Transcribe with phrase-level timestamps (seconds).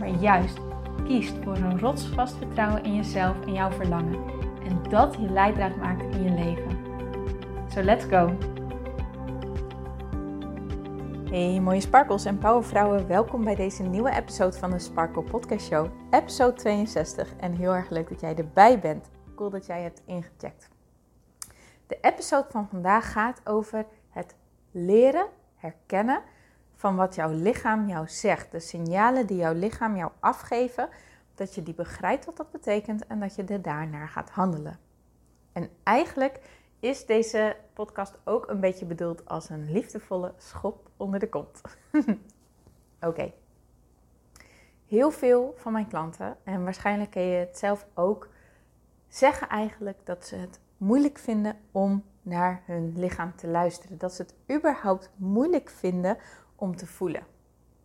[0.00, 0.58] maar juist
[1.04, 4.24] kiest voor een rotsvast vertrouwen in jezelf en jouw verlangen.
[4.64, 6.78] En dat je leidraad maakt in je leven.
[7.68, 8.36] So let's go!
[11.30, 15.86] Hey mooie sparkles en powervrouwen, welkom bij deze nieuwe episode van de Sparkle Podcast Show,
[16.10, 17.36] episode 62.
[17.36, 19.10] En heel erg leuk dat jij erbij bent.
[19.34, 20.68] Cool dat jij hebt ingecheckt.
[21.86, 24.34] De episode van vandaag gaat over het
[24.70, 25.26] leren,
[25.56, 26.22] herkennen
[26.80, 28.52] van wat jouw lichaam jou zegt.
[28.52, 30.88] De signalen die jouw lichaam jou afgeven,
[31.34, 34.78] dat je die begrijpt wat dat betekent en dat je er daarnaar gaat handelen.
[35.52, 36.40] En eigenlijk
[36.78, 41.60] is deze podcast ook een beetje bedoeld als een liefdevolle schop onder de kont.
[43.08, 43.32] Oké.
[44.86, 48.28] Heel veel van mijn klanten, en waarschijnlijk ken je het zelf ook,
[49.08, 53.98] zeggen eigenlijk dat ze het moeilijk vinden om naar hun lichaam te luisteren.
[53.98, 56.16] Dat ze het überhaupt moeilijk vinden
[56.60, 57.26] om te voelen.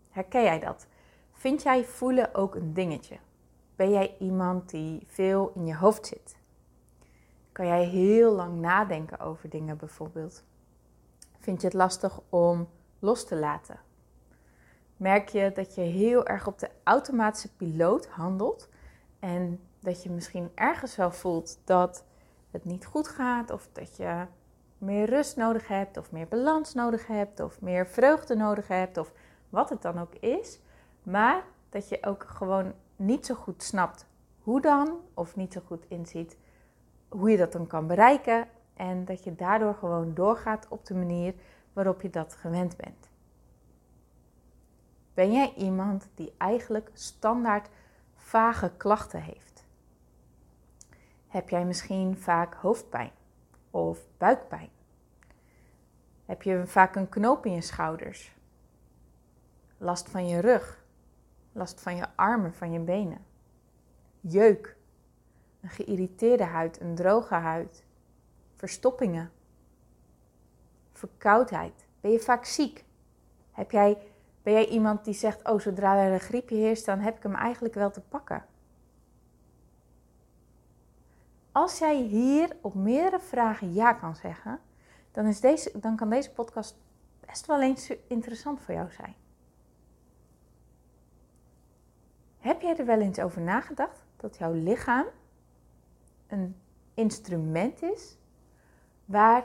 [0.09, 0.87] Herken jij dat?
[1.31, 3.17] Vind jij voelen ook een dingetje?
[3.75, 6.37] Ben jij iemand die veel in je hoofd zit?
[7.51, 10.43] Kan jij heel lang nadenken over dingen bijvoorbeeld?
[11.39, 13.79] Vind je het lastig om los te laten?
[14.97, 18.69] Merk je dat je heel erg op de automatische piloot handelt
[19.19, 22.05] en dat je misschien ergens wel voelt dat
[22.51, 24.25] het niet goed gaat of dat je
[24.77, 29.11] meer rust nodig hebt, of meer balans nodig hebt, of meer vreugde nodig hebt, of
[29.49, 30.59] wat het dan ook is.
[31.03, 34.07] Maar dat je ook gewoon niet zo goed snapt
[34.39, 36.37] hoe dan, of niet zo goed inziet
[37.09, 38.47] hoe je dat dan kan bereiken.
[38.73, 41.33] En dat je daardoor gewoon doorgaat op de manier
[41.73, 43.09] waarop je dat gewend bent.
[45.13, 47.69] Ben jij iemand die eigenlijk standaard
[48.15, 49.65] vage klachten heeft?
[51.27, 53.11] Heb jij misschien vaak hoofdpijn
[53.75, 54.69] of buikpijn?
[56.25, 58.35] Heb je vaak een knoop in je schouders?
[59.77, 60.83] Last van je rug?
[61.51, 63.25] Last van je armen, van je benen?
[64.19, 64.75] Jeuk?
[65.61, 67.83] Een geïrriteerde huid, een droge huid?
[68.55, 69.31] Verstoppingen?
[70.91, 71.87] Verkoudheid?
[72.01, 72.85] Ben je vaak ziek?
[73.51, 73.97] Heb jij,
[74.43, 77.35] ben jij iemand die zegt: Oh, zodra er een griepje heerst, dan heb ik hem
[77.35, 78.45] eigenlijk wel te pakken?
[81.55, 84.59] Als jij hier op meerdere vragen ja kan zeggen,
[85.11, 86.77] dan, is deze, dan kan deze podcast
[87.19, 89.15] best wel eens interessant voor jou zijn.
[92.37, 95.05] Heb jij er wel eens over nagedacht dat jouw lichaam
[96.27, 96.55] een
[96.93, 98.17] instrument is
[99.05, 99.43] waar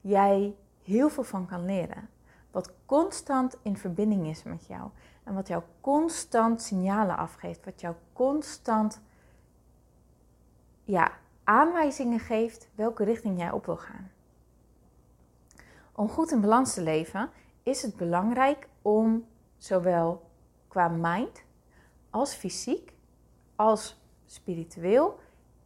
[0.00, 2.08] jij heel veel van kan leren?
[2.50, 4.90] Wat constant in verbinding is met jou
[5.24, 9.00] en wat jou constant signalen afgeeft, wat jou constant
[10.84, 11.18] ja,
[11.50, 14.10] aanwijzingen geeft welke richting jij op wil gaan.
[15.92, 17.30] Om goed in balans te leven
[17.62, 20.30] is het belangrijk om zowel
[20.68, 21.42] qua mind
[22.10, 22.92] als fysiek
[23.56, 25.18] als spiritueel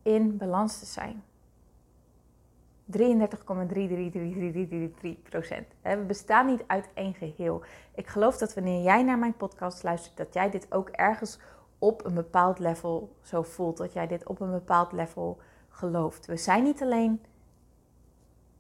[0.03, 1.23] in balans te zijn.
[2.93, 2.97] 33,33333
[5.23, 5.67] procent.
[5.83, 7.63] We bestaan niet uit één geheel.
[7.95, 11.39] Ik geloof dat wanneer jij naar mijn podcast luistert, dat jij dit ook ergens
[11.79, 13.77] op een bepaald level zo voelt.
[13.77, 15.39] Dat jij dit op een bepaald level
[15.75, 16.27] gelooft.
[16.27, 17.21] We zijn niet alleen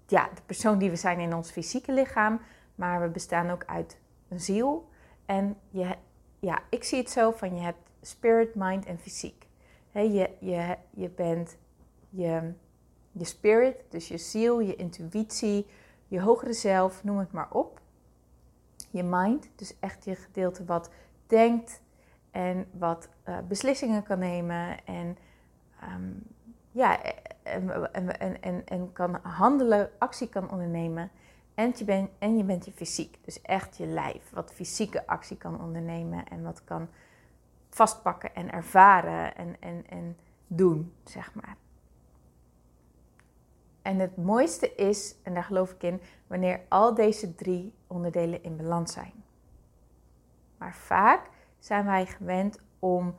[0.07, 2.41] ja, de persoon die we zijn in ons fysieke lichaam,
[2.75, 3.99] maar we bestaan ook uit
[4.29, 4.89] een ziel.
[5.27, 5.95] En je,
[6.39, 9.47] ja, ik zie het zo van je hebt spirit, mind en fysiek.
[9.91, 11.57] He, je, je, je bent
[12.11, 12.53] je,
[13.13, 15.67] je spirit, dus je ziel, je intuïtie,
[16.09, 17.81] je hogere zelf, noem het maar op.
[18.91, 20.91] Je mind, dus echt je gedeelte wat
[21.27, 21.83] denkt
[22.31, 25.17] en wat uh, beslissingen kan nemen en
[25.83, 26.23] um,
[26.75, 27.03] ja,
[27.43, 31.11] en, en, en, en kan handelen, actie kan ondernemen.
[31.55, 35.37] En je, ben, en je bent je fysiek, dus echt je lijf, wat fysieke actie
[35.37, 36.89] kan ondernemen en wat kan
[37.69, 40.17] vastpakken en ervaren en, en, en
[40.47, 41.57] doen, zeg maar.
[43.83, 48.57] En het mooiste is, en daar geloof ik in, wanneer al deze drie onderdelen in
[48.57, 49.25] balans zijn.
[50.59, 53.15] Maar vaak zijn wij gewend om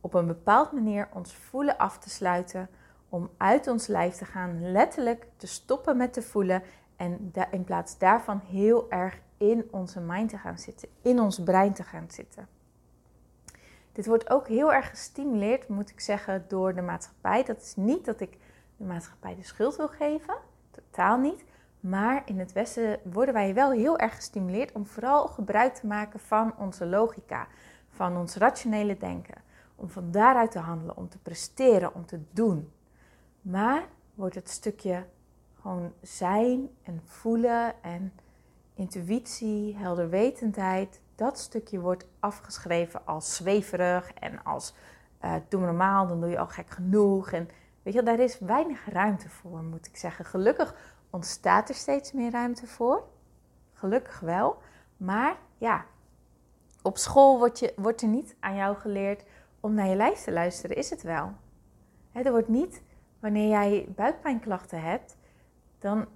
[0.00, 2.68] op een bepaalde manier ons voelen af te sluiten
[3.12, 6.62] om uit ons lijf te gaan, letterlijk te stoppen met te voelen
[6.96, 11.72] en in plaats daarvan heel erg in onze mind te gaan zitten, in ons brein
[11.72, 12.48] te gaan zitten.
[13.92, 17.44] Dit wordt ook heel erg gestimuleerd, moet ik zeggen, door de maatschappij.
[17.44, 18.38] Dat is niet dat ik
[18.76, 20.34] de maatschappij de schuld wil geven,
[20.70, 21.44] totaal niet.
[21.80, 26.20] Maar in het Westen worden wij wel heel erg gestimuleerd om vooral gebruik te maken
[26.20, 27.46] van onze logica,
[27.88, 29.42] van ons rationele denken.
[29.74, 32.72] Om van daaruit te handelen, om te presteren, om te doen.
[33.42, 35.06] Maar wordt het stukje
[35.60, 38.12] gewoon zijn en voelen en
[38.74, 44.74] intuïtie, helderwetendheid, dat stukje wordt afgeschreven als zweverig en als
[45.24, 47.32] uh, doe normaal, dan doe je al gek genoeg.
[47.32, 47.48] En
[47.82, 50.24] weet je, daar is weinig ruimte voor, moet ik zeggen.
[50.24, 50.74] Gelukkig
[51.10, 53.04] ontstaat er steeds meer ruimte voor.
[53.72, 54.58] Gelukkig wel.
[54.96, 55.84] Maar ja,
[56.82, 59.24] op school wordt, je, wordt er niet aan jou geleerd
[59.60, 61.32] om naar je lijf te luisteren, is het wel.
[62.12, 62.82] er wordt niet,
[63.22, 65.16] wanneer jij buikpijnklachten hebt,
[65.78, 66.06] dan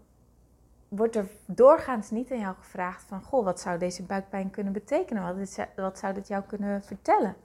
[0.88, 3.22] wordt er doorgaans niet aan jou gevraagd van...
[3.22, 5.36] Goh, wat zou deze buikpijn kunnen betekenen?
[5.38, 7.36] Wat, wat zou dit jou kunnen vertellen?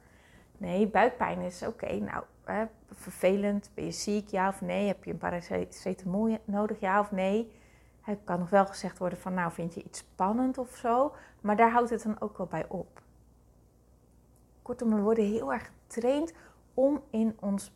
[0.58, 3.70] Nee, buikpijn is oké, nou, hè, vervelend.
[3.74, 4.88] Ben je ziek, ja of nee?
[4.88, 7.52] Heb je een paracetamol nodig, ja of nee?
[8.02, 11.14] Het kan nog wel gezegd worden van, nou, vind je iets spannend of zo?
[11.42, 13.02] Maar daar houdt het dan ook wel bij op.
[14.62, 16.34] Kortom, we worden heel erg getraind
[16.74, 17.72] om in ons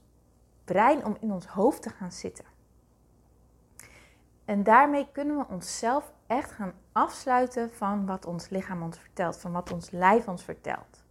[0.66, 2.46] brein, om in ons hoofd te gaan zitten.
[4.46, 9.52] En daarmee kunnen we onszelf echt gaan afsluiten van wat ons lichaam ons vertelt, van
[9.52, 11.04] wat ons lijf ons vertelt.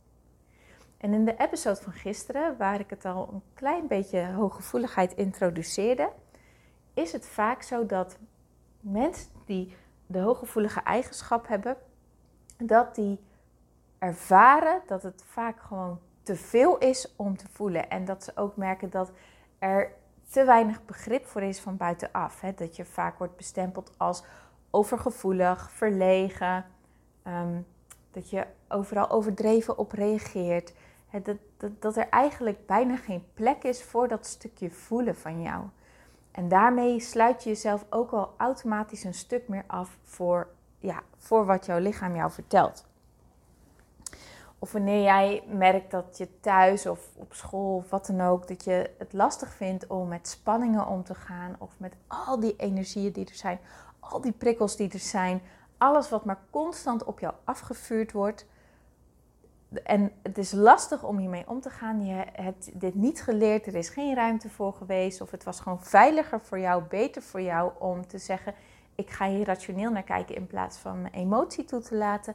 [0.97, 6.11] En in de episode van gisteren, waar ik het al een klein beetje hooggevoeligheid introduceerde,
[6.95, 8.19] is het vaak zo dat
[8.81, 11.77] mensen die de hooggevoelige eigenschap hebben,
[12.57, 13.21] dat die
[13.99, 17.91] ervaren dat het vaak gewoon te veel is om te voelen.
[17.91, 19.13] En dat ze ook merken dat
[19.65, 19.93] er
[20.31, 22.41] te weinig begrip voor is van buitenaf.
[22.41, 22.55] Hè?
[22.55, 24.25] Dat je vaak wordt bestempeld als
[24.71, 26.65] overgevoelig, verlegen.
[27.23, 27.61] Ehm,
[28.11, 30.75] dat je overal overdreven op reageert.
[31.09, 31.23] Hè?
[31.23, 35.63] Dat, dat, dat er eigenlijk bijna geen plek is voor dat stukje voelen van jou.
[36.31, 41.45] En daarmee sluit je jezelf ook al automatisch een stuk meer af voor, ja, voor
[41.47, 42.87] wat jouw lichaam jou vertelt.
[44.65, 48.65] Of wanneer jij merkt dat je thuis of op school of wat dan ook, dat
[48.65, 51.57] je het lastig vindt om met spanningen om te gaan.
[51.59, 53.59] Of met al die energieën die er zijn,
[54.01, 55.43] al die prikkels die er zijn.
[55.79, 58.47] Alles wat maar constant op jou afgevuurd wordt.
[59.83, 62.07] En het is lastig om hiermee om te gaan.
[62.07, 65.21] Je hebt dit niet geleerd, er is geen ruimte voor geweest.
[65.21, 68.55] Of het was gewoon veiliger voor jou, beter voor jou om te zeggen:
[68.95, 72.35] ik ga hier rationeel naar kijken in plaats van mijn emotie toe te laten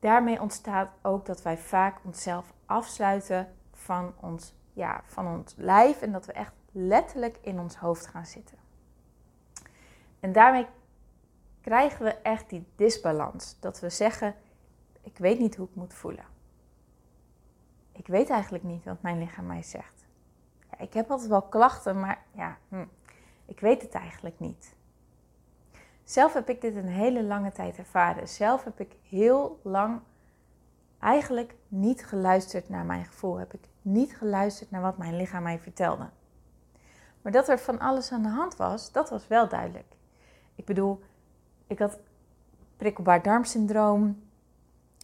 [0.00, 6.12] daarmee ontstaat ook dat wij vaak onszelf afsluiten van ons, ja, van ons lijf en
[6.12, 8.58] dat we echt letterlijk in ons hoofd gaan zitten.
[10.20, 10.66] En daarmee
[11.60, 13.56] krijgen we echt die disbalans.
[13.60, 14.34] Dat we zeggen:
[15.02, 16.24] Ik weet niet hoe ik moet voelen.
[17.92, 20.06] Ik weet eigenlijk niet wat mijn lichaam mij zegt.
[20.70, 22.84] Ja, ik heb altijd wel klachten, maar ja, hm,
[23.44, 24.74] ik weet het eigenlijk niet.
[26.06, 28.28] Zelf heb ik dit een hele lange tijd ervaren.
[28.28, 30.00] Zelf heb ik heel lang
[30.98, 33.36] eigenlijk niet geluisterd naar mijn gevoel.
[33.36, 36.08] Heb ik niet geluisterd naar wat mijn lichaam mij vertelde.
[37.22, 39.96] Maar dat er van alles aan de hand was, dat was wel duidelijk.
[40.54, 41.02] Ik bedoel,
[41.66, 41.98] ik had
[42.76, 44.22] prikkelbaar darmsyndroom.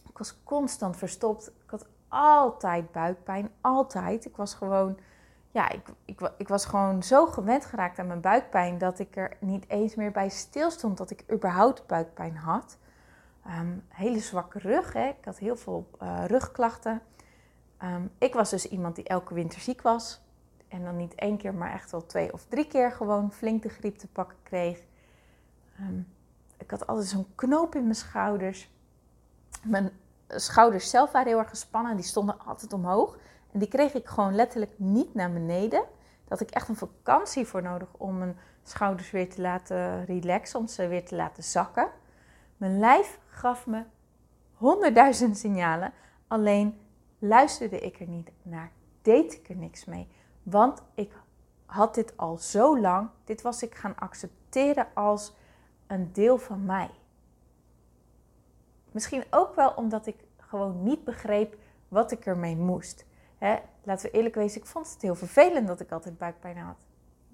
[0.09, 1.47] Ik was constant verstopt.
[1.47, 4.25] Ik had altijd buikpijn, altijd.
[4.25, 4.97] Ik was gewoon
[5.53, 9.37] ja, ik, ik, ik was gewoon zo gewend geraakt aan mijn buikpijn dat ik er
[9.39, 12.77] niet eens meer bij stilstond dat ik überhaupt buikpijn had.
[13.47, 15.07] Um, hele zwakke rug, hè.
[15.07, 17.01] ik had heel veel uh, rugklachten.
[17.83, 20.21] Um, ik was dus iemand die elke winter ziek was.
[20.67, 23.69] En dan niet één keer, maar echt wel twee of drie keer gewoon flink de
[23.69, 24.83] griep te pakken kreeg.
[25.79, 26.07] Um,
[26.57, 28.71] ik had altijd zo'n knoop in mijn schouders.
[29.63, 29.91] Mijn
[30.35, 33.17] schouders zelf waren heel erg gespannen, die stonden altijd omhoog.
[33.51, 35.83] En die kreeg ik gewoon letterlijk niet naar beneden.
[36.27, 40.67] Dat ik echt een vakantie voor nodig om mijn schouders weer te laten relaxen, om
[40.67, 41.87] ze weer te laten zakken.
[42.57, 43.83] Mijn lijf gaf me
[44.53, 45.93] honderdduizend signalen,
[46.27, 46.79] alleen
[47.19, 48.71] luisterde ik er niet naar,
[49.01, 50.07] deed ik er niks mee.
[50.43, 51.13] Want ik
[51.65, 55.33] had dit al zo lang, dit was ik gaan accepteren als
[55.87, 56.89] een deel van mij.
[58.91, 60.22] Misschien ook wel omdat ik
[60.53, 61.57] gewoon niet begreep
[61.87, 63.05] wat ik ermee moest.
[63.83, 66.77] Laten we eerlijk wezen, ik vond het heel vervelend dat ik altijd buikpijn had.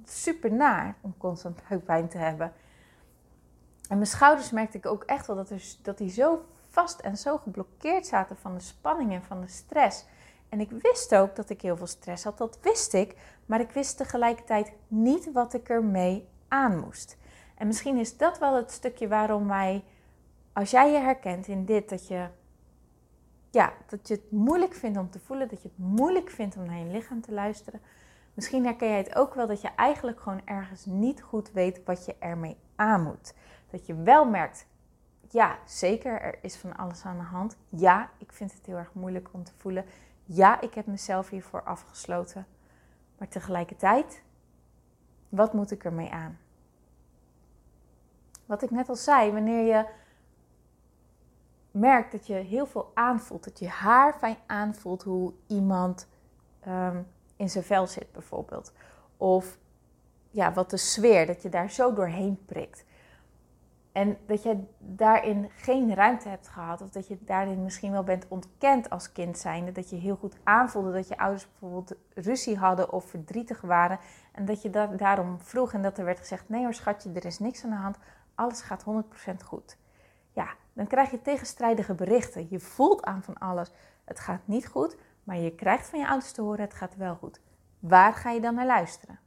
[0.04, 2.54] Super naar om constant buikpijn te hebben.
[3.88, 7.18] En mijn schouders merkte ik ook echt wel dat, er, dat die zo vast en
[7.18, 10.06] zo geblokkeerd zaten van de spanning en van de stress.
[10.50, 13.16] En ik wist ook dat ik heel veel stress had, dat wist ik.
[13.46, 17.18] Maar ik wist tegelijkertijd niet wat ik ermee aan moest.
[17.56, 19.84] En misschien is dat wel het stukje waarom wij,
[20.54, 22.28] als jij je herkent in dit, dat je
[23.50, 26.66] ja, dat je het moeilijk vindt om te voelen, dat je het moeilijk vindt om
[26.66, 27.82] naar je lichaam te luisteren.
[28.34, 32.06] Misschien herken jij het ook wel dat je eigenlijk gewoon ergens niet goed weet wat
[32.06, 33.34] je ermee aan moet.
[33.70, 34.66] Dat je wel merkt,
[35.30, 37.58] ja, zeker, er is van alles aan de hand.
[37.70, 39.86] Ja, ik vind het heel erg moeilijk om te voelen.
[40.26, 42.48] Ja, ik heb mezelf hiervoor afgesloten.
[43.18, 44.24] Maar tegelijkertijd,
[45.30, 46.38] wat moet ik ermee aan?
[48.46, 49.86] Wat ik net al zei, wanneer je
[51.72, 56.08] merkt dat je heel veel aanvoelt, dat je haar fijn aanvoelt hoe iemand
[56.68, 58.74] um, in zijn vel zit bijvoorbeeld.
[59.18, 59.58] Of
[60.32, 62.86] ja, wat de sfeer, dat je daar zo doorheen prikt.
[63.92, 68.26] En dat je daarin geen ruimte hebt gehad, of dat je daarin misschien wel bent
[68.28, 69.72] ontkend als kind zijnde.
[69.72, 74.00] Dat je heel goed aanvoelde dat je ouders bijvoorbeeld ruzie hadden of verdrietig waren.
[74.32, 77.26] En dat je dat daarom vroeg en dat er werd gezegd: nee hoor, schatje, er
[77.26, 77.98] is niks aan de hand,
[78.36, 78.86] alles gaat
[79.32, 79.78] 100% goed.
[80.80, 82.48] Dan krijg je tegenstrijdige berichten.
[82.50, 83.72] Je voelt aan van alles,
[84.04, 87.16] het gaat niet goed, maar je krijgt van je ouders te horen: het gaat wel
[87.16, 87.40] goed.
[87.80, 89.20] Waar ga je dan naar luisteren?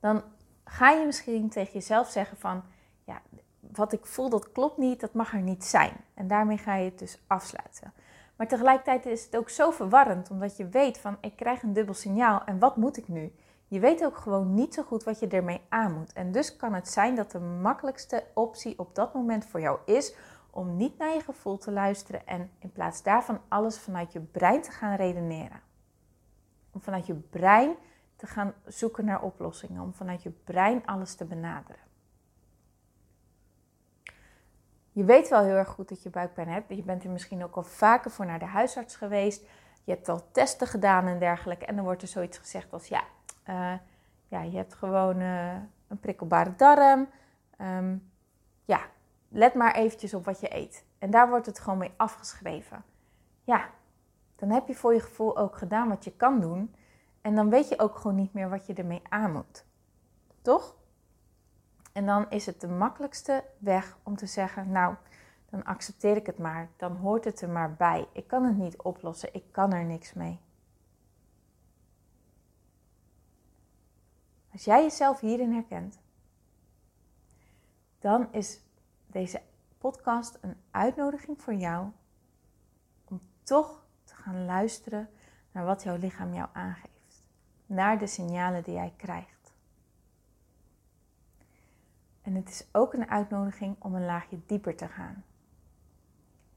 [0.00, 0.22] Dan
[0.64, 2.62] ga je misschien tegen jezelf zeggen van
[3.04, 3.22] ja,
[3.60, 5.96] wat ik voel, dat klopt niet, dat mag er niet zijn.
[6.14, 7.92] En daarmee ga je het dus afsluiten.
[8.36, 11.94] Maar tegelijkertijd is het ook zo verwarrend, omdat je weet van ik krijg een dubbel
[11.94, 13.32] signaal en wat moet ik nu?
[13.68, 16.12] Je weet ook gewoon niet zo goed wat je ermee aan moet.
[16.12, 20.14] En dus kan het zijn dat de makkelijkste optie op dat moment voor jou is
[20.50, 24.62] om niet naar je gevoel te luisteren en in plaats daarvan alles vanuit je brein
[24.62, 25.60] te gaan redeneren.
[26.72, 27.76] Om vanuit je brein
[28.16, 31.84] te gaan zoeken naar oplossingen, om vanuit je brein alles te benaderen.
[34.92, 36.68] Je weet wel heel erg goed dat je buikpijn hebt.
[36.68, 39.46] Je bent er misschien ook al vaker voor naar de huisarts geweest.
[39.84, 41.66] Je hebt al testen gedaan en dergelijke.
[41.66, 43.04] En dan wordt er zoiets gezegd als: ja,
[43.48, 43.72] uh,
[44.28, 45.54] ja je hebt gewoon uh,
[45.88, 47.08] een prikkelbare darm.
[47.60, 48.10] Um,
[48.64, 48.80] ja,
[49.28, 50.84] let maar eventjes op wat je eet.
[50.98, 52.84] En daar wordt het gewoon mee afgeschreven.
[53.44, 53.68] Ja,
[54.36, 56.74] dan heb je voor je gevoel ook gedaan wat je kan doen.
[57.20, 59.64] En dan weet je ook gewoon niet meer wat je ermee aan moet.
[60.42, 60.76] Toch?
[61.92, 64.94] En dan is het de makkelijkste weg om te zeggen: Nou,
[65.50, 66.68] dan accepteer ik het maar.
[66.76, 68.08] Dan hoort het er maar bij.
[68.12, 69.34] Ik kan het niet oplossen.
[69.34, 70.40] Ik kan er niks mee.
[74.56, 75.98] Als jij jezelf hierin herkent,
[77.98, 78.60] dan is
[79.06, 79.42] deze
[79.78, 81.90] podcast een uitnodiging voor jou
[83.04, 85.08] om toch te gaan luisteren
[85.52, 87.24] naar wat jouw lichaam jou aangeeft.
[87.66, 89.52] Naar de signalen die jij krijgt.
[92.22, 95.24] En het is ook een uitnodiging om een laagje dieper te gaan.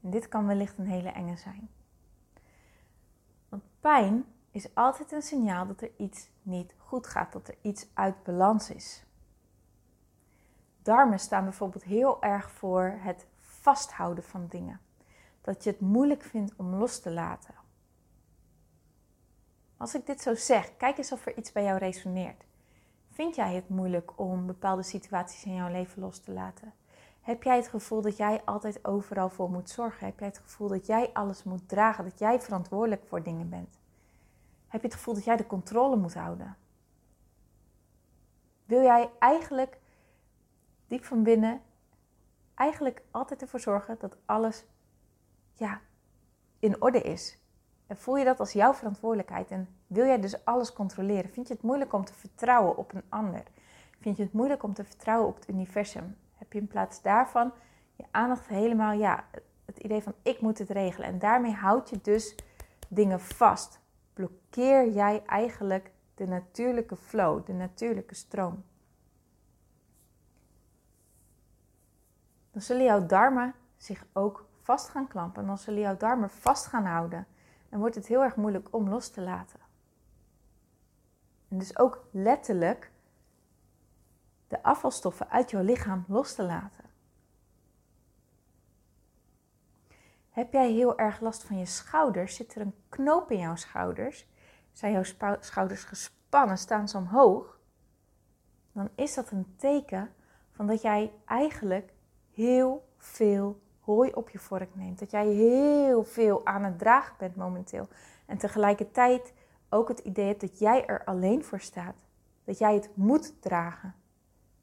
[0.00, 1.68] En dit kan wellicht een hele enge zijn.
[3.48, 7.86] Want pijn is altijd een signaal dat er iets niet goed gaat, dat er iets
[7.94, 9.04] uit balans is.
[10.82, 14.80] Darmen staan bijvoorbeeld heel erg voor het vasthouden van dingen.
[15.40, 17.54] Dat je het moeilijk vindt om los te laten.
[19.76, 22.44] Als ik dit zo zeg, kijk eens of er iets bij jou resoneert.
[23.10, 26.72] Vind jij het moeilijk om bepaalde situaties in jouw leven los te laten?
[27.20, 30.06] Heb jij het gevoel dat jij altijd overal voor moet zorgen?
[30.06, 33.79] Heb jij het gevoel dat jij alles moet dragen, dat jij verantwoordelijk voor dingen bent?
[34.70, 36.56] Heb je het gevoel dat jij de controle moet houden?
[38.64, 39.78] Wil jij eigenlijk
[40.86, 41.60] diep van binnen
[42.54, 44.64] eigenlijk altijd ervoor zorgen dat alles
[45.54, 45.80] ja,
[46.58, 47.38] in orde is?
[47.86, 51.30] En voel je dat als jouw verantwoordelijkheid en wil jij dus alles controleren?
[51.30, 53.42] Vind je het moeilijk om te vertrouwen op een ander?
[54.00, 56.16] Vind je het moeilijk om te vertrouwen op het universum?
[56.34, 57.52] Heb je in plaats daarvan
[58.00, 59.24] je aandacht helemaal, ja,
[59.64, 61.08] het idee van ik moet het regelen.
[61.08, 62.34] En daarmee houd je dus
[62.88, 63.79] dingen vast.
[64.50, 68.64] Blokkeer jij eigenlijk de natuurlijke flow, de natuurlijke stroom.
[72.50, 75.46] Dan zullen jouw darmen zich ook vast gaan klampen.
[75.46, 77.26] Dan zullen jouw darmen vast gaan houden.
[77.68, 79.60] En wordt het heel erg moeilijk om los te laten.
[81.48, 82.90] En dus ook letterlijk
[84.48, 86.84] de afvalstoffen uit jouw lichaam los te laten.
[90.30, 92.36] Heb jij heel erg last van je schouders?
[92.36, 94.28] Zit er een knoop in jouw schouders?
[94.80, 96.58] Zijn jouw schouders gespannen?
[96.58, 97.58] Staan ze omhoog?
[98.72, 100.14] Dan is dat een teken
[100.50, 101.92] van dat jij eigenlijk
[102.34, 104.98] heel veel hooi op je vork neemt.
[104.98, 107.88] Dat jij heel veel aan het dragen bent momenteel.
[108.26, 109.32] En tegelijkertijd
[109.68, 111.96] ook het idee hebt dat jij er alleen voor staat.
[112.44, 113.94] Dat jij het moet dragen.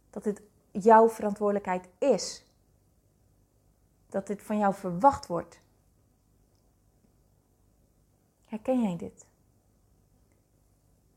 [0.10, 2.46] Dat het jouw verantwoordelijkheid is.
[4.10, 5.62] Dat dit van jou verwacht wordt.
[8.46, 9.27] Herken jij dit?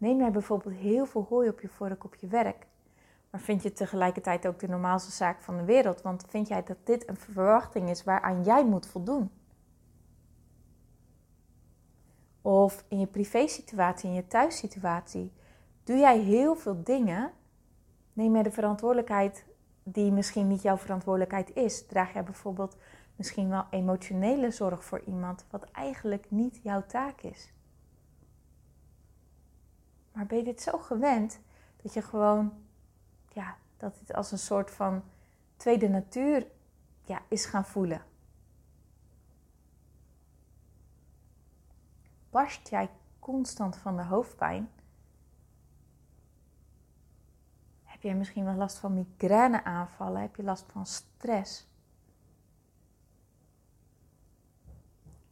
[0.01, 2.67] Neem jij bijvoorbeeld heel veel hooi op je vork op je werk,
[3.31, 6.03] maar vind je tegelijkertijd ook de normaalste zaak van de wereld?
[6.03, 9.31] Want vind jij dat dit een verwachting is waaraan jij moet voldoen?
[12.43, 15.33] Of in je privésituatie, in je thuissituatie.
[15.85, 17.33] Doe jij heel veel dingen,
[18.13, 19.45] neem jij de verantwoordelijkheid
[19.83, 21.87] die misschien niet jouw verantwoordelijkheid is.
[21.87, 22.77] Draag jij bijvoorbeeld
[23.17, 27.53] misschien wel emotionele zorg voor iemand, wat eigenlijk niet jouw taak is.
[30.13, 31.41] Maar ben je dit zo gewend
[31.83, 32.53] dat je gewoon,
[33.29, 35.03] ja, dat dit als een soort van
[35.57, 36.47] tweede natuur
[37.05, 38.03] ja, is gaan voelen?
[42.31, 44.71] Barst jij constant van de hoofdpijn?
[47.85, 50.21] Heb jij misschien wel last van migraineaanvallen?
[50.21, 51.69] Heb je last van stress?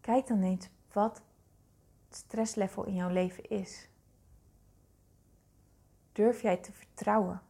[0.01, 1.23] Kijk dan eens wat
[2.09, 3.89] het stresslevel in jouw leven is.
[6.19, 7.43] Durf jij te vertrouwen?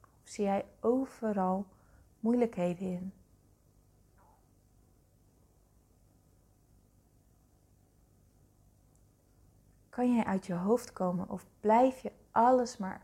[0.00, 1.66] Of zie jij overal
[2.20, 3.12] moeilijkheden in?
[9.88, 13.02] Kan jij uit je hoofd komen of blijf je alles maar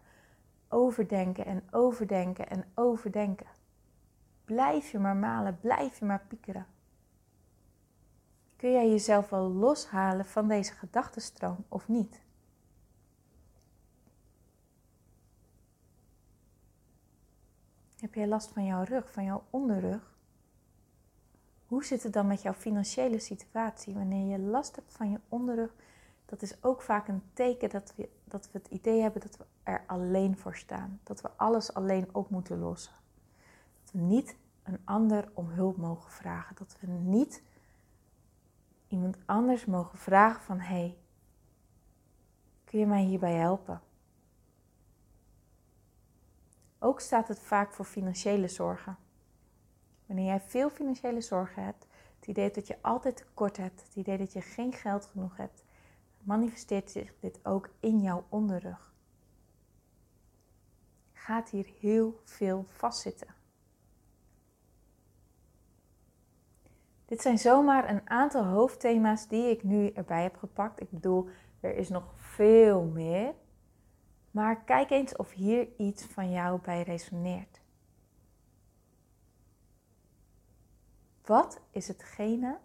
[0.68, 3.48] overdenken en overdenken en overdenken?
[4.44, 6.66] Blijf je maar malen, blijf je maar piekeren.
[8.64, 12.20] Kun jij jezelf wel loshalen van deze gedachtenstroom of niet?
[17.96, 20.16] Heb jij last van jouw rug, van jouw onderrug?
[21.66, 25.74] Hoe zit het dan met jouw financiële situatie wanneer je last hebt van je onderrug?
[26.26, 29.44] Dat is ook vaak een teken dat we, dat we het idee hebben dat we
[29.62, 31.00] er alleen voor staan.
[31.02, 32.94] Dat we alles alleen op moeten lossen
[33.92, 36.56] niet een ander om hulp mogen vragen.
[36.56, 37.42] Dat we niet
[38.94, 40.98] iemand anders mogen vragen van hé, hey,
[42.64, 43.82] kun je mij hierbij helpen?
[46.78, 48.96] Ook staat het vaak voor financiële zorgen.
[50.06, 51.86] Wanneer jij veel financiële zorgen hebt,
[52.16, 55.64] het idee dat je altijd tekort hebt, het idee dat je geen geld genoeg hebt,
[56.18, 58.94] manifesteert zich dit ook in jouw onderrug.
[61.12, 63.34] Gaat hier heel veel vastzitten.
[67.04, 70.80] Dit zijn zomaar een aantal hoofdthema's die ik nu erbij heb gepakt.
[70.80, 71.28] Ik bedoel,
[71.60, 73.34] er is nog veel meer.
[74.30, 77.60] Maar kijk eens of hier iets van jou bij resoneert.
[81.24, 82.58] Wat is hetgene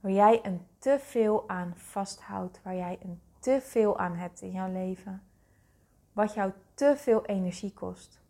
[0.00, 4.50] waar jij een te veel aan vasthoudt, waar jij een te veel aan hebt in
[4.50, 5.22] jouw leven,
[6.12, 8.20] wat jou te veel energie kost?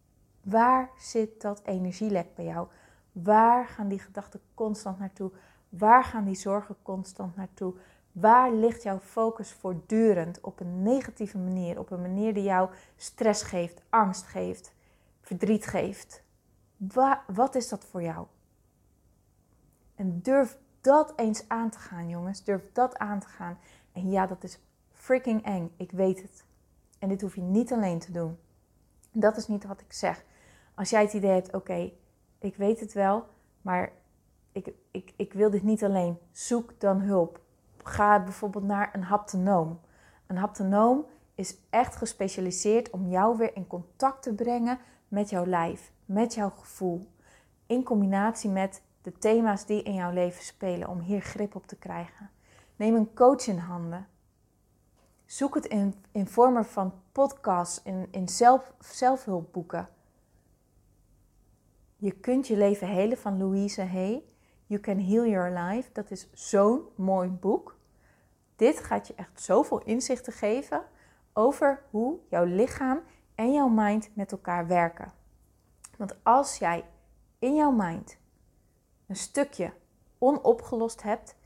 [0.42, 2.68] Waar zit dat energielek bij jou?
[3.12, 5.30] Waar gaan die gedachten constant naartoe?
[5.68, 7.74] Waar gaan die zorgen constant naartoe?
[8.12, 11.78] Waar ligt jouw focus voortdurend op een negatieve manier?
[11.78, 14.72] Op een manier die jou stress geeft, angst geeft,
[15.20, 16.22] verdriet geeft?
[17.26, 18.26] wat is dat voor jou?
[19.94, 22.44] En durf dat eens aan te gaan, jongens.
[22.44, 23.58] Durf dat aan te gaan.
[23.92, 24.58] En ja, dat is
[24.92, 25.72] freaking eng.
[25.76, 26.44] Ik weet het.
[26.98, 28.38] En dit hoef je niet alleen te doen.
[29.12, 30.24] Dat is niet wat ik zeg.
[30.74, 31.92] Als jij het idee hebt, oké,
[32.40, 33.26] ik weet het wel,
[33.62, 33.92] maar
[34.52, 36.18] ik, ik, ik wil dit niet alleen.
[36.32, 37.40] Zoek dan hulp.
[37.76, 39.80] Ga bijvoorbeeld naar een haptonoom.
[40.26, 45.92] Een haptonoom is echt gespecialiseerd om jou weer in contact te brengen met jouw lijf,
[46.04, 47.08] met jouw gevoel.
[47.66, 51.76] In combinatie met de thema's die in jouw leven spelen, om hier grip op te
[51.76, 52.30] krijgen.
[52.76, 54.06] Neem een coach in handen.
[55.24, 59.88] Zoek het in, in vormen van podcasts, in, in zelf, zelfhulpboeken.
[62.00, 64.24] Je kunt je leven helen van Louise Hay.
[64.66, 65.90] You Can Heal Your Life.
[65.92, 67.76] Dat is zo'n mooi boek.
[68.56, 70.82] Dit gaat je echt zoveel inzichten geven
[71.32, 73.00] over hoe jouw lichaam
[73.34, 75.12] en jouw mind met elkaar werken.
[75.96, 76.84] Want als jij
[77.38, 78.18] in jouw mind
[79.06, 79.72] een stukje
[80.18, 81.36] onopgelost hebt,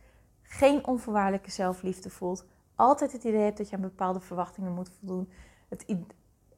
[0.42, 5.30] geen onvoorwaardelijke zelfliefde voelt, altijd het idee hebt dat je aan bepaalde verwachtingen moet voldoen,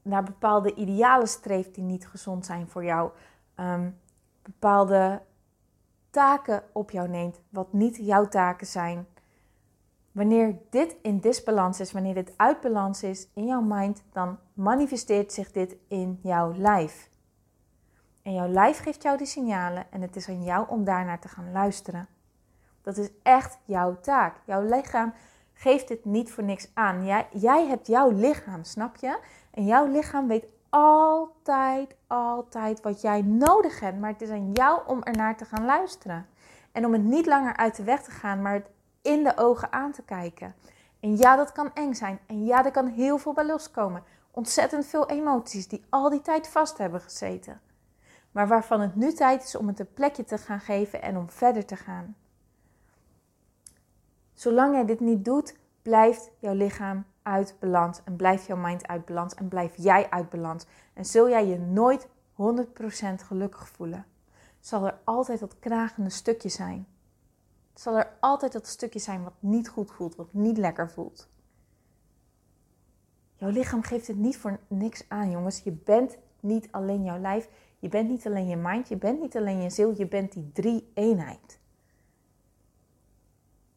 [0.03, 3.11] naar bepaalde idealen streeft die niet gezond zijn voor jou,
[3.57, 3.99] um,
[4.43, 5.23] bepaalde
[6.11, 9.07] taken op jou neemt, wat niet jouw taken zijn.
[10.13, 15.33] Wanneer dit in disbalans is, wanneer dit uit balans is in jouw mind, dan manifesteert
[15.33, 17.11] zich dit in jouw lijf.
[18.23, 21.29] En jouw lijf geeft jou die signalen en het is aan jou om daarnaar te
[21.29, 22.09] gaan luisteren.
[22.83, 24.37] Dat is echt jouw taak.
[24.47, 25.13] Jouw lichaam
[25.53, 27.05] geeft dit niet voor niks aan.
[27.05, 29.19] Jij, jij hebt jouw lichaam, snap je?
[29.51, 33.99] En jouw lichaam weet altijd, altijd wat jij nodig hebt.
[33.99, 36.27] Maar het is aan jou om ernaar te gaan luisteren.
[36.73, 38.71] En om het niet langer uit de weg te gaan, maar het
[39.03, 40.55] in de ogen aan te kijken.
[41.01, 42.19] En ja, dat kan eng zijn.
[42.27, 44.03] En ja, er kan heel veel bij loskomen.
[44.31, 47.61] Ontzettend veel emoties die al die tijd vast hebben gezeten.
[48.31, 51.31] maar waarvan het nu tijd is om het een plekje te gaan geven en om
[51.31, 52.17] verder te gaan.
[54.35, 59.05] Zolang jij dit niet doet, blijft jouw lichaam uit balans en blijft jouw mind uit
[59.05, 60.67] balans en blijf jij uit balans.
[60.95, 62.09] En zul jij je nooit 100%
[63.17, 64.07] gelukkig voelen.
[64.61, 66.87] Zal er altijd dat knagende stukje zijn.
[67.75, 71.29] Zal er altijd dat stukje zijn wat niet goed voelt, wat niet lekker voelt.
[73.37, 75.59] Jouw lichaam geeft het niet voor niks aan, jongens.
[75.59, 79.37] Je bent niet alleen jouw lijf, je bent niet alleen je mind, je bent niet
[79.37, 81.59] alleen je ziel, je bent die drie eenheid.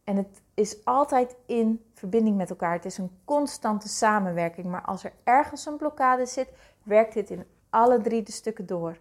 [0.09, 2.73] En het is altijd in verbinding met elkaar.
[2.73, 4.67] Het is een constante samenwerking.
[4.67, 6.49] Maar als er ergens een blokkade zit,
[6.83, 8.97] werkt dit in alle drie de stukken door.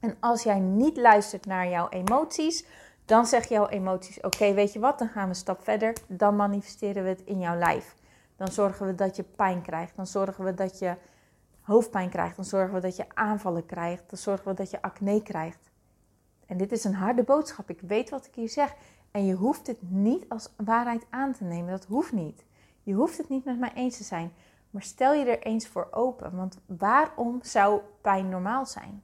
[0.00, 2.64] En als jij niet luistert naar jouw emoties,
[3.04, 5.92] dan zeg jouw emoties: Oké, weet je wat, dan gaan we een stap verder.
[6.06, 7.94] Dan manifesteren we het in jouw lijf.
[8.36, 9.96] Dan zorgen we dat je pijn krijgt.
[9.96, 10.96] Dan zorgen we dat je
[11.60, 12.36] hoofdpijn krijgt.
[12.36, 14.04] Dan zorgen we dat je aanvallen krijgt.
[14.08, 15.70] Dan zorgen we dat je acne krijgt.
[16.46, 17.70] En dit is een harde boodschap.
[17.70, 18.74] Ik weet wat ik hier zeg.
[19.10, 21.70] En je hoeft het niet als waarheid aan te nemen.
[21.70, 22.44] Dat hoeft niet.
[22.82, 24.32] Je hoeft het niet met mij eens te zijn.
[24.70, 26.36] Maar stel je er eens voor open.
[26.36, 29.02] Want waarom zou pijn normaal zijn?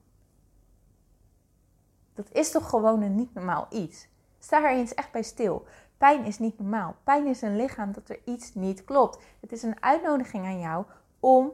[2.14, 4.08] Dat is toch gewoon een niet normaal iets?
[4.38, 5.66] Sta er eens echt bij stil.
[5.98, 6.96] Pijn is niet normaal.
[7.04, 9.24] Pijn is een lichaam dat er iets niet klopt.
[9.40, 10.84] Het is een uitnodiging aan jou
[11.20, 11.52] om,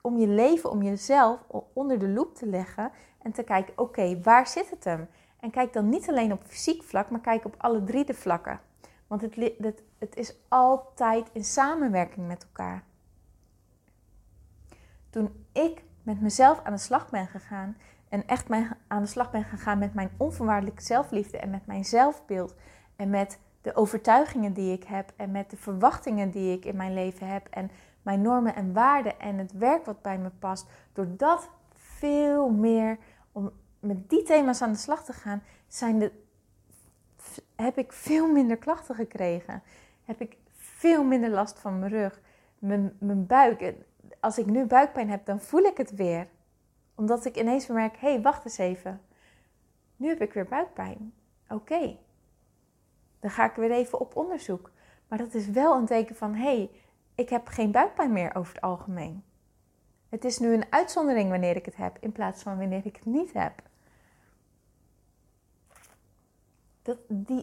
[0.00, 1.40] om je leven, om jezelf
[1.72, 2.90] onder de loep te leggen
[3.22, 5.08] en te kijken: oké, waar zit het hem?
[5.40, 8.60] En kijk dan niet alleen op fysiek vlak, maar kijk op alle drie de vlakken.
[9.06, 9.36] Want het,
[9.98, 12.82] het, is altijd in samenwerking met elkaar.
[15.10, 17.76] Toen ik met mezelf aan de slag ben gegaan
[18.08, 18.50] en echt
[18.86, 22.54] aan de slag ben gegaan met mijn onvoorwaardelijke zelfliefde en met mijn zelfbeeld
[22.96, 26.94] en met de overtuigingen die ik heb en met de verwachtingen die ik in mijn
[26.94, 27.70] leven heb en
[28.02, 32.98] mijn normen en waarden en het werk wat bij me past, door dat veel meer
[33.32, 36.12] om met die thema's aan de slag te gaan, zijn de,
[37.56, 39.62] heb ik veel minder klachten gekregen.
[40.04, 42.20] Heb ik veel minder last van mijn rug,
[42.58, 43.74] mijn, mijn buik.
[44.20, 46.28] Als ik nu buikpijn heb, dan voel ik het weer.
[46.94, 49.00] Omdat ik ineens merk, hé, hey, wacht eens even.
[49.96, 51.12] Nu heb ik weer buikpijn.
[51.48, 51.96] Oké.
[53.20, 54.70] Dan ga ik weer even op onderzoek.
[55.08, 56.70] Maar dat is wel een teken van, hé, hey,
[57.14, 59.24] ik heb geen buikpijn meer over het algemeen.
[60.08, 63.04] Het is nu een uitzondering wanneer ik het heb, in plaats van wanneer ik het
[63.04, 63.62] niet heb.
[66.88, 66.98] Dat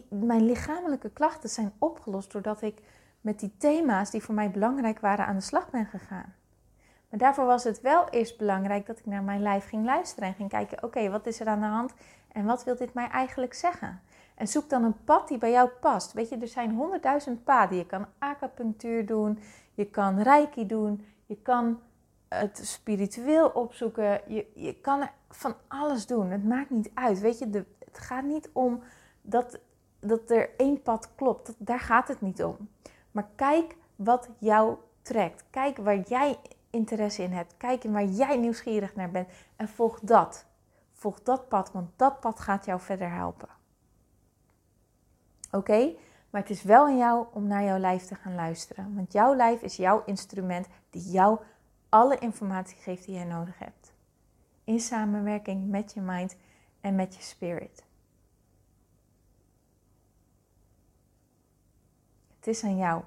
[0.08, 2.82] mijn lichamelijke klachten zijn opgelost doordat ik
[3.20, 6.34] met die thema's die voor mij belangrijk waren aan de slag ben gegaan.
[7.08, 10.34] Maar daarvoor was het wel eerst belangrijk dat ik naar mijn lijf ging luisteren en
[10.34, 11.92] ging kijken: oké, wat is er aan de hand
[12.32, 14.00] en wat wil dit mij eigenlijk zeggen?
[14.34, 16.12] En zoek dan een pad die bij jou past.
[16.12, 17.76] Weet je, er zijn honderdduizend paden.
[17.76, 19.38] Je kan acupunctuur doen,
[19.74, 21.80] je kan reiki doen, je kan
[22.28, 26.30] het spiritueel opzoeken, je, je kan van alles doen.
[26.30, 27.20] Het maakt niet uit.
[27.20, 28.82] Weet je, het gaat niet om
[29.26, 29.58] dat,
[30.00, 31.54] dat er één pad klopt.
[31.58, 32.68] daar gaat het niet om.
[33.10, 35.44] Maar kijk wat jou trekt.
[35.50, 36.38] Kijk waar jij
[36.70, 37.54] interesse in hebt.
[37.56, 39.28] Kijk waar jij nieuwsgierig naar bent.
[39.56, 40.46] En volg dat.
[40.92, 43.48] Volg dat pad, want dat pad gaat jou verder helpen.
[45.50, 45.94] Oké?
[46.30, 48.94] Maar het is wel aan jou om naar jouw lijf te gaan luisteren.
[48.94, 51.38] Want jouw lijf is jouw instrument die jou
[51.88, 53.92] alle informatie geeft die jij nodig hebt.
[54.64, 56.36] In samenwerking met je mind
[56.80, 57.84] en met je spirit.
[62.46, 63.02] Het is aan jou.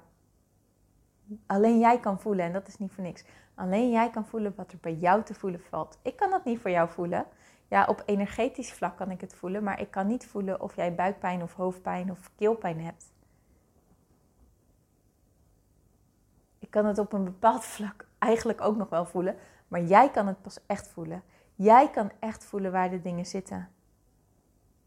[1.46, 3.24] Alleen jij kan voelen en dat is niet voor niks.
[3.54, 5.98] Alleen jij kan voelen wat er bij jou te voelen valt.
[6.02, 7.26] Ik kan dat niet voor jou voelen.
[7.68, 10.94] Ja, op energetisch vlak kan ik het voelen, maar ik kan niet voelen of jij
[10.94, 13.12] buikpijn of hoofdpijn of keelpijn hebt.
[16.58, 19.36] Ik kan het op een bepaald vlak eigenlijk ook nog wel voelen,
[19.68, 21.22] maar jij kan het pas echt voelen.
[21.54, 23.68] Jij kan echt voelen waar de dingen zitten.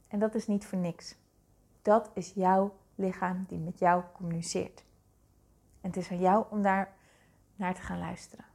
[0.07, 1.15] En dat is niet voor niks.
[1.81, 4.83] Dat is jouw lichaam die met jou communiceert.
[5.81, 6.93] En het is aan jou om daar
[7.55, 8.45] naar te gaan luisteren.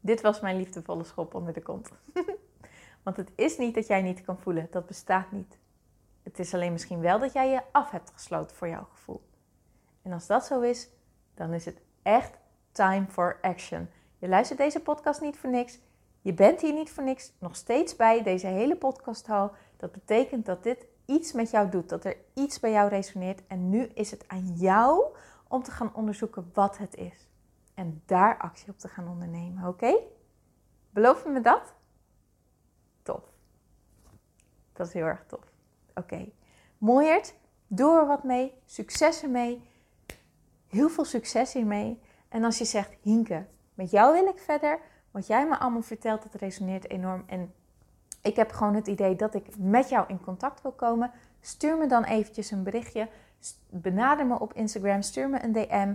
[0.00, 1.90] Dit was mijn liefdevolle schop onder de kont.
[3.02, 5.58] Want het is niet dat jij niet kan voelen, dat bestaat niet.
[6.22, 9.22] Het is alleen misschien wel dat jij je af hebt gesloten voor jouw gevoel.
[10.02, 10.88] En als dat zo is,
[11.34, 12.38] dan is het echt
[12.72, 13.88] time for action.
[14.18, 15.78] Je luistert deze podcast niet voor niks.
[16.20, 17.32] Je bent hier niet voor niks.
[17.38, 19.52] Nog steeds bij deze hele podcasthal.
[19.76, 23.46] Dat betekent dat dit iets met jou doet, dat er iets bij jou resoneert.
[23.46, 25.04] En nu is het aan jou
[25.48, 27.28] om te gaan onderzoeken wat het is.
[27.74, 29.96] En daar actie op te gaan ondernemen, oké?
[30.90, 31.74] Beloof me dat?
[33.02, 33.22] Tof.
[34.72, 35.52] Dat is heel erg tof.
[35.94, 36.28] Oké.
[36.78, 37.34] Mooiert,
[37.66, 38.54] doe er wat mee.
[38.64, 39.68] Succes ermee.
[40.66, 42.00] Heel veel succes hiermee.
[42.28, 44.80] En als je zegt, Hinke, met jou wil ik verder,
[45.16, 47.24] Wat jij me allemaal vertelt, dat resoneert enorm.
[47.26, 47.54] En
[48.26, 51.10] ik heb gewoon het idee dat ik met jou in contact wil komen.
[51.40, 53.08] Stuur me dan eventjes een berichtje.
[53.70, 55.02] Benader me op Instagram.
[55.02, 55.94] Stuur me een DM.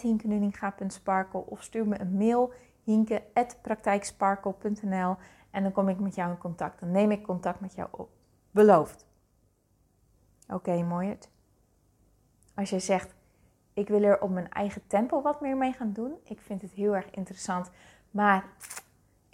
[0.00, 2.52] hinkenuninga.sparkle Of stuur me een mail.
[2.82, 5.16] hinke.praktijksparkle.nl
[5.50, 6.80] En dan kom ik met jou in contact.
[6.80, 8.10] Dan neem ik contact met jou op.
[8.50, 9.06] Beloofd.
[10.48, 11.18] Oké, mooi.
[12.54, 13.14] Als je zegt,
[13.72, 16.14] ik wil er op mijn eigen tempo wat meer mee gaan doen.
[16.24, 17.70] Ik vind het heel erg interessant.
[18.10, 18.44] Maar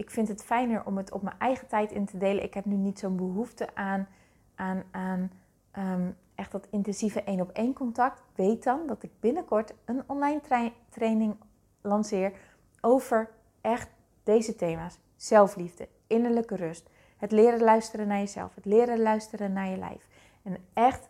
[0.00, 2.44] ik vind het fijner om het op mijn eigen tijd in te delen.
[2.44, 4.08] Ik heb nu niet zo'n behoefte aan,
[4.54, 5.30] aan, aan
[5.78, 8.22] um, echt dat intensieve één op één contact.
[8.34, 10.40] Weet dan dat ik binnenkort een online
[10.88, 11.36] training
[11.80, 12.32] lanceer
[12.80, 13.88] over echt
[14.22, 14.98] deze thema's.
[15.16, 20.06] Zelfliefde, innerlijke rust, het leren luisteren naar jezelf, het leren luisteren naar je lijf.
[20.42, 21.08] En echt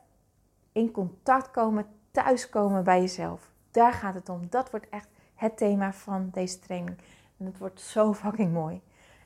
[0.73, 3.51] in contact komen, thuiskomen bij jezelf.
[3.71, 4.47] Daar gaat het om.
[4.49, 6.97] Dat wordt echt het thema van deze training.
[7.41, 8.81] En het wordt zo fucking mooi.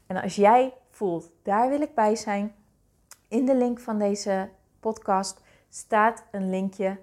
[0.07, 2.55] En als jij voelt, daar wil ik bij zijn,
[3.29, 4.49] in de link van deze
[4.81, 6.99] podcast staat een linkje.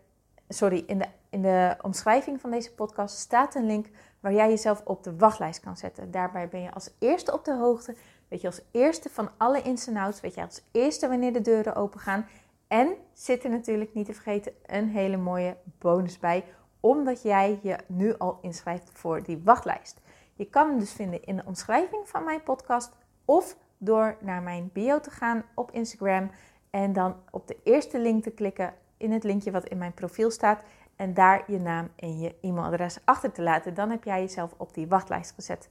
[0.49, 3.87] Sorry, in de, in de omschrijving van deze podcast staat een link
[4.19, 6.11] waar jij jezelf op de wachtlijst kan zetten.
[6.11, 7.95] Daarbij ben je als eerste op de hoogte.
[8.27, 10.21] Weet je als eerste van alle ins en outs.
[10.21, 12.27] Weet je als eerste wanneer de deuren open gaan.
[12.67, 16.45] En zit er natuurlijk niet te vergeten een hele mooie bonus bij.
[16.79, 20.01] Omdat jij je nu al inschrijft voor die wachtlijst.
[20.41, 22.91] Je kan hem dus vinden in de omschrijving van mijn podcast
[23.25, 26.31] of door naar mijn bio te gaan op Instagram
[26.69, 30.31] en dan op de eerste link te klikken in het linkje wat in mijn profiel
[30.31, 30.61] staat
[30.95, 33.73] en daar je naam en je e-mailadres achter te laten.
[33.73, 35.69] Dan heb jij jezelf op die wachtlijst gezet.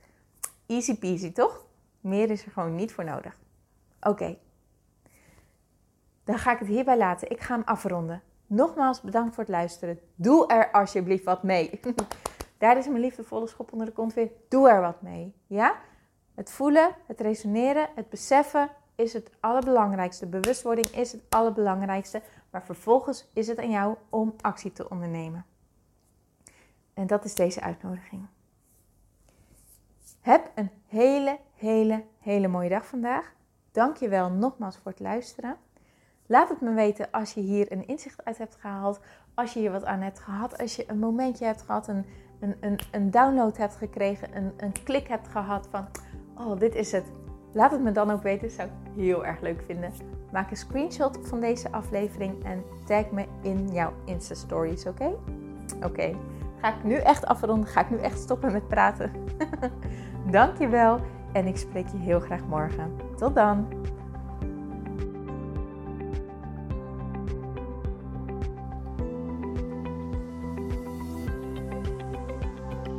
[0.67, 1.65] Easy peasy, toch?
[2.01, 3.39] Meer is er gewoon niet voor nodig.
[4.01, 4.39] Oké.
[6.25, 7.31] Dan ga ik het hierbij laten.
[7.31, 8.23] Ik ga hem afronden.
[8.47, 10.01] Nogmaals bedankt voor het luisteren.
[10.15, 11.81] Doe er alsjeblieft wat mee.
[12.61, 14.31] Daar is mijn liefdevolle schop onder de kont weer.
[14.49, 15.35] Doe er wat mee.
[15.47, 15.75] Ja?
[16.35, 20.27] Het voelen, het resoneren, het beseffen is het allerbelangrijkste.
[20.27, 22.23] Bewustwording is het allerbelangrijkste.
[22.51, 25.45] Maar vervolgens is het aan jou om actie te ondernemen.
[26.95, 28.27] En dat is deze uitnodiging.
[30.21, 33.33] Heb een hele, hele, hele mooie dag vandaag.
[33.73, 35.57] Dank je wel nogmaals voor het luisteren.
[36.27, 39.01] Laat het me weten als je hier een inzicht uit hebt gehaald.
[39.35, 40.59] Als je hier wat aan hebt gehad.
[40.59, 42.07] Als je een momentje hebt gehad, een,
[42.41, 44.37] een, een, een download hebt gekregen.
[44.37, 45.87] Een, een klik hebt gehad van,
[46.39, 47.05] oh dit is het.
[47.53, 49.93] Laat het me dan ook weten, zou ik heel erg leuk vinden.
[50.33, 55.13] Maak een screenshot van deze aflevering en tag me in jouw Insta Stories, oké?
[55.85, 56.15] Oké,
[56.61, 57.69] ga ik nu echt afronden?
[57.69, 59.13] Ga ik nu echt stoppen met praten?
[60.31, 61.01] Dankjewel
[61.33, 62.97] en ik spreek je heel graag morgen.
[63.17, 63.67] Tot dan!